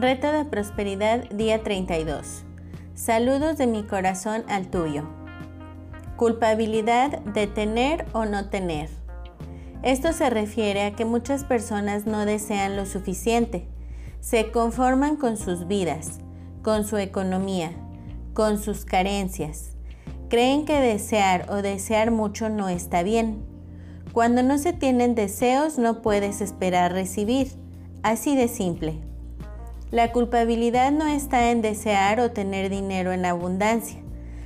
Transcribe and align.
Reto 0.00 0.30
de 0.30 0.44
Prosperidad, 0.44 1.28
día 1.30 1.64
32. 1.64 2.44
Saludos 2.94 3.58
de 3.58 3.66
mi 3.66 3.82
corazón 3.82 4.44
al 4.46 4.68
tuyo. 4.68 5.02
Culpabilidad 6.14 7.18
de 7.18 7.48
tener 7.48 8.06
o 8.12 8.24
no 8.24 8.48
tener. 8.48 8.90
Esto 9.82 10.12
se 10.12 10.30
refiere 10.30 10.84
a 10.84 10.92
que 10.92 11.04
muchas 11.04 11.42
personas 11.42 12.06
no 12.06 12.26
desean 12.26 12.76
lo 12.76 12.86
suficiente. 12.86 13.66
Se 14.20 14.52
conforman 14.52 15.16
con 15.16 15.36
sus 15.36 15.66
vidas, 15.66 16.20
con 16.62 16.84
su 16.84 16.96
economía, 16.96 17.72
con 18.34 18.62
sus 18.62 18.84
carencias. 18.84 19.72
Creen 20.28 20.64
que 20.64 20.80
desear 20.80 21.50
o 21.50 21.56
desear 21.56 22.12
mucho 22.12 22.48
no 22.48 22.68
está 22.68 23.02
bien. 23.02 23.44
Cuando 24.12 24.44
no 24.44 24.58
se 24.58 24.72
tienen 24.72 25.16
deseos 25.16 25.76
no 25.76 26.02
puedes 26.02 26.40
esperar 26.40 26.92
recibir. 26.92 27.50
Así 28.04 28.36
de 28.36 28.46
simple. 28.46 29.07
La 29.90 30.12
culpabilidad 30.12 30.92
no 30.92 31.06
está 31.06 31.50
en 31.50 31.62
desear 31.62 32.20
o 32.20 32.30
tener 32.30 32.68
dinero 32.68 33.12
en 33.12 33.24
abundancia. 33.24 33.98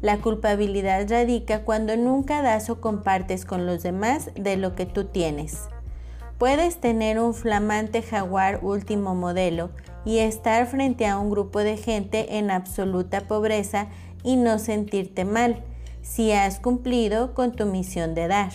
La 0.00 0.18
culpabilidad 0.18 1.10
radica 1.10 1.64
cuando 1.64 1.96
nunca 1.96 2.40
das 2.40 2.70
o 2.70 2.80
compartes 2.80 3.44
con 3.44 3.66
los 3.66 3.82
demás 3.82 4.30
de 4.36 4.56
lo 4.56 4.76
que 4.76 4.86
tú 4.86 5.06
tienes. 5.06 5.58
Puedes 6.38 6.80
tener 6.80 7.18
un 7.18 7.34
flamante 7.34 8.00
jaguar 8.00 8.60
último 8.62 9.16
modelo 9.16 9.70
y 10.04 10.18
estar 10.18 10.66
frente 10.66 11.06
a 11.06 11.18
un 11.18 11.30
grupo 11.30 11.58
de 11.58 11.78
gente 11.78 12.38
en 12.38 12.52
absoluta 12.52 13.22
pobreza 13.22 13.88
y 14.22 14.36
no 14.36 14.60
sentirte 14.60 15.24
mal 15.24 15.64
si 16.02 16.30
has 16.30 16.60
cumplido 16.60 17.34
con 17.34 17.50
tu 17.52 17.66
misión 17.66 18.14
de 18.14 18.28
dar. 18.28 18.52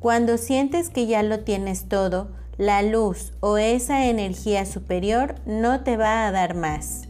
Cuando 0.00 0.38
sientes 0.38 0.88
que 0.88 1.06
ya 1.06 1.22
lo 1.22 1.40
tienes 1.40 1.88
todo, 1.88 2.28
la 2.58 2.82
luz 2.82 3.32
o 3.40 3.58
esa 3.58 4.06
energía 4.06 4.66
superior 4.66 5.34
no 5.46 5.82
te 5.82 5.96
va 5.96 6.26
a 6.26 6.32
dar 6.32 6.54
más. 6.54 7.08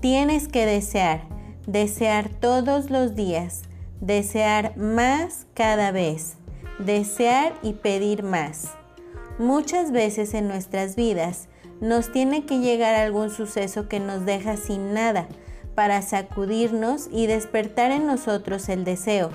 Tienes 0.00 0.48
que 0.48 0.64
desear, 0.64 1.22
desear 1.66 2.28
todos 2.28 2.90
los 2.90 3.14
días, 3.14 3.62
desear 4.00 4.76
más 4.76 5.46
cada 5.54 5.90
vez, 5.90 6.36
desear 6.78 7.54
y 7.62 7.74
pedir 7.74 8.22
más. 8.22 8.68
Muchas 9.38 9.92
veces 9.92 10.34
en 10.34 10.48
nuestras 10.48 10.96
vidas 10.96 11.48
nos 11.80 12.10
tiene 12.10 12.44
que 12.46 12.58
llegar 12.58 12.94
algún 12.94 13.30
suceso 13.30 13.88
que 13.88 14.00
nos 14.00 14.24
deja 14.24 14.56
sin 14.56 14.94
nada 14.94 15.28
para 15.74 16.02
sacudirnos 16.02 17.08
y 17.12 17.26
despertar 17.26 17.92
en 17.92 18.06
nosotros 18.06 18.68
el 18.68 18.84
deseo. 18.84 19.30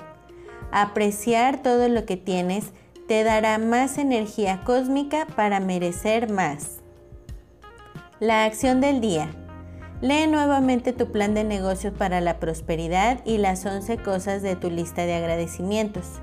Apreciar 0.71 1.61
todo 1.61 1.87
lo 1.87 2.05
que 2.05 2.17
tienes 2.17 2.73
te 3.07 3.23
dará 3.23 3.57
más 3.57 3.97
energía 3.97 4.61
cósmica 4.63 5.27
para 5.35 5.59
merecer 5.59 6.31
más. 6.31 6.79
La 8.19 8.45
acción 8.45 8.79
del 8.79 9.01
día. 9.01 9.29
Lee 10.01 10.27
nuevamente 10.27 10.93
tu 10.93 11.11
plan 11.11 11.33
de 11.33 11.43
negocios 11.43 11.93
para 11.97 12.21
la 12.21 12.39
prosperidad 12.39 13.19
y 13.25 13.37
las 13.37 13.65
11 13.65 13.97
cosas 13.97 14.41
de 14.41 14.55
tu 14.55 14.69
lista 14.69 15.05
de 15.05 15.15
agradecimientos. 15.15 16.21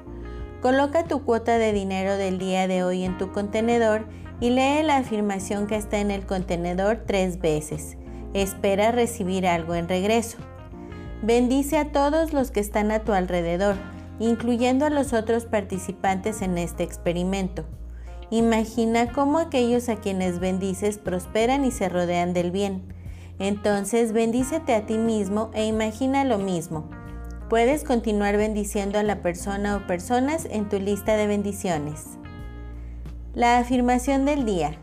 Coloca 0.63 1.05
tu 1.05 1.25
cuota 1.25 1.59
de 1.59 1.73
dinero 1.73 2.17
del 2.17 2.39
día 2.39 2.67
de 2.67 2.83
hoy 2.83 3.05
en 3.05 3.19
tu 3.19 3.33
contenedor 3.33 4.07
y 4.41 4.51
lee 4.51 4.83
la 4.83 4.99
afirmación 4.99 5.67
que 5.67 5.77
está 5.77 5.99
en 5.99 6.11
el 6.11 6.27
contenedor 6.27 7.05
tres 7.07 7.41
veces. 7.41 7.97
Espera 8.33 8.93
recibir 8.93 9.47
algo 9.47 9.75
en 9.75 9.89
regreso. 9.89 10.39
Bendice 11.23 11.77
a 11.77 11.93
todos 11.93 12.33
los 12.33 12.51
que 12.51 12.61
están 12.61 12.91
a 12.91 13.01
tu 13.01 13.13
alrededor 13.13 13.77
incluyendo 14.21 14.87
a 14.87 14.91
los 14.91 15.13
otros 15.13 15.47
participantes 15.47 16.43
en 16.43 16.59
este 16.59 16.85
experimento. 16.85 17.65
Imagina 18.31 19.11
cómo 19.13 19.39
aquellos 19.39 19.89
a 19.89 19.97
quienes 19.97 20.39
bendices 20.39 20.99
prosperan 20.99 21.65
y 21.65 21.73
se 21.73 21.89
rodean 21.89 22.33
del 22.33 22.53
bien. 22.53 22.83
Entonces 23.41 24.13
bendícete 24.13 24.75
a 24.75 24.87
ti 24.87 24.99
mismo 24.99 25.51
e 25.55 25.67
imagina 25.67 26.25
lo 26.25 26.39
mismo. 26.39 26.89
Puedes 27.49 27.83
continuar 27.83 28.37
bendiciendo 28.37 29.01
a 29.01 29.03
la 29.03 29.23
persona 29.23 29.77
o 29.77 29.87
personas 29.89 30.47
en 30.49 30.69
tu 30.69 30.79
lista 30.79 31.17
de 31.17 31.27
bendiciones. 31.27 32.05
La 33.35 33.59
afirmación 33.59 34.25
del 34.27 34.45
día. 34.45 34.79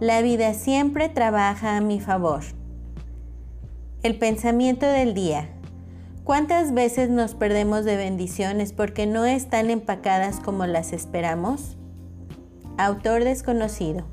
La 0.00 0.22
vida 0.22 0.54
siempre 0.54 1.08
trabaja 1.08 1.76
a 1.76 1.80
mi 1.80 2.00
favor. 2.00 2.44
El 4.02 4.16
pensamiento 4.16 4.86
del 4.86 5.12
día. 5.12 5.50
¿Cuántas 6.28 6.74
veces 6.74 7.08
nos 7.08 7.34
perdemos 7.34 7.86
de 7.86 7.96
bendiciones 7.96 8.74
porque 8.74 9.06
no 9.06 9.24
están 9.24 9.70
empacadas 9.70 10.40
como 10.40 10.66
las 10.66 10.92
esperamos? 10.92 11.78
Autor 12.76 13.24
desconocido. 13.24 14.04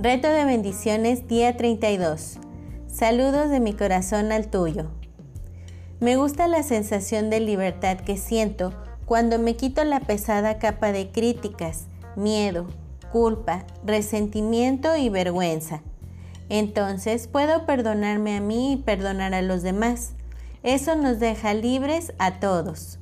Reto 0.00 0.26
de 0.26 0.44
bendiciones 0.44 1.28
día 1.28 1.56
32. 1.56 2.40
Saludos 2.88 3.48
de 3.48 3.60
mi 3.60 3.74
corazón 3.74 4.32
al 4.32 4.48
tuyo. 4.48 4.90
Me 6.00 6.16
gusta 6.16 6.48
la 6.48 6.64
sensación 6.64 7.30
de 7.30 7.38
libertad 7.38 7.98
que 7.98 8.16
siento 8.16 8.72
cuando 9.04 9.38
me 9.38 9.54
quito 9.54 9.84
la 9.84 10.00
pesada 10.00 10.58
capa 10.58 10.90
de 10.90 11.12
críticas, 11.12 11.86
miedo, 12.16 12.66
culpa, 13.12 13.64
resentimiento 13.84 14.96
y 14.96 15.10
vergüenza. 15.10 15.82
Entonces 16.48 17.28
puedo 17.28 17.66
perdonarme 17.66 18.36
a 18.36 18.40
mí 18.40 18.72
y 18.72 18.76
perdonar 18.78 19.32
a 19.32 19.42
los 19.42 19.62
demás. 19.62 20.15
Eso 20.66 20.96
nos 20.96 21.20
deja 21.20 21.54
libres 21.54 22.12
a 22.18 22.40
todos. 22.40 22.98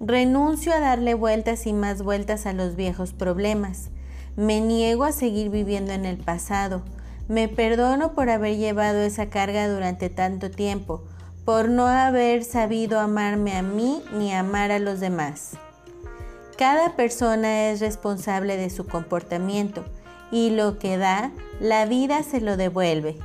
Renuncio 0.00 0.70
a 0.70 0.80
darle 0.80 1.14
vueltas 1.14 1.66
y 1.66 1.72
más 1.72 2.02
vueltas 2.02 2.44
a 2.44 2.52
los 2.52 2.76
viejos 2.76 3.14
problemas. 3.14 3.88
Me 4.36 4.60
niego 4.60 5.04
a 5.04 5.12
seguir 5.12 5.48
viviendo 5.48 5.94
en 5.94 6.04
el 6.04 6.18
pasado. 6.18 6.82
Me 7.26 7.48
perdono 7.48 8.12
por 8.12 8.28
haber 8.28 8.58
llevado 8.58 8.98
esa 8.98 9.30
carga 9.30 9.66
durante 9.66 10.10
tanto 10.10 10.50
tiempo, 10.50 11.02
por 11.46 11.70
no 11.70 11.86
haber 11.86 12.44
sabido 12.44 13.00
amarme 13.00 13.56
a 13.56 13.62
mí 13.62 14.02
ni 14.12 14.34
amar 14.34 14.70
a 14.70 14.78
los 14.78 15.00
demás. 15.00 15.52
Cada 16.58 16.96
persona 16.96 17.70
es 17.70 17.80
responsable 17.80 18.58
de 18.58 18.68
su 18.68 18.86
comportamiento 18.86 19.86
y 20.30 20.50
lo 20.50 20.78
que 20.78 20.98
da, 20.98 21.32
la 21.60 21.86
vida 21.86 22.22
se 22.24 22.42
lo 22.42 22.58
devuelve. 22.58 23.16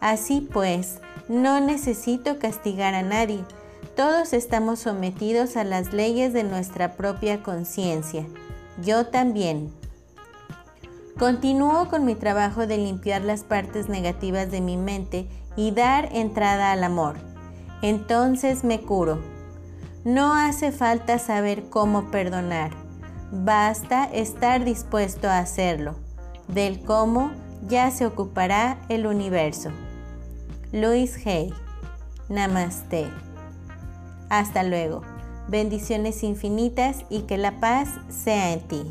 Así 0.00 0.40
pues, 0.40 0.98
no 1.28 1.60
necesito 1.60 2.38
castigar 2.38 2.94
a 2.94 3.02
nadie. 3.02 3.44
Todos 3.96 4.32
estamos 4.32 4.80
sometidos 4.80 5.56
a 5.56 5.64
las 5.64 5.92
leyes 5.92 6.32
de 6.32 6.44
nuestra 6.44 6.92
propia 6.96 7.42
conciencia. 7.42 8.26
Yo 8.82 9.06
también. 9.06 9.72
Continúo 11.18 11.88
con 11.88 12.04
mi 12.04 12.16
trabajo 12.16 12.66
de 12.66 12.76
limpiar 12.76 13.22
las 13.22 13.44
partes 13.44 13.88
negativas 13.88 14.50
de 14.50 14.60
mi 14.60 14.76
mente 14.76 15.28
y 15.56 15.70
dar 15.70 16.08
entrada 16.12 16.72
al 16.72 16.82
amor. 16.82 17.16
Entonces 17.82 18.64
me 18.64 18.80
curo. 18.80 19.20
No 20.04 20.34
hace 20.34 20.72
falta 20.72 21.18
saber 21.18 21.70
cómo 21.70 22.10
perdonar. 22.10 22.72
Basta 23.30 24.04
estar 24.06 24.64
dispuesto 24.64 25.28
a 25.28 25.38
hacerlo. 25.38 25.94
Del 26.48 26.82
cómo 26.82 27.30
ya 27.68 27.90
se 27.90 28.06
ocupará 28.06 28.78
el 28.88 29.06
universo. 29.06 29.70
Luis 30.74 31.24
Hay. 31.24 31.54
Namaste. 32.28 33.06
Hasta 34.28 34.64
luego. 34.64 35.02
Bendiciones 35.46 36.24
infinitas 36.24 37.04
y 37.08 37.20
que 37.20 37.38
la 37.38 37.60
paz 37.60 37.90
sea 38.08 38.52
en 38.52 38.60
ti. 38.66 38.82